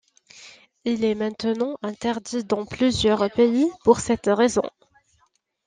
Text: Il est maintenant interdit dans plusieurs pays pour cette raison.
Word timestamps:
Il 0.83 1.05
est 1.05 1.13
maintenant 1.13 1.77
interdit 1.83 2.43
dans 2.43 2.65
plusieurs 2.65 3.29
pays 3.29 3.69
pour 3.83 3.99
cette 3.99 4.25
raison. 4.25 4.63